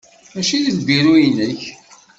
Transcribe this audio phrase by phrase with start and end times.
[0.33, 1.61] Mačči d lbiru-inek.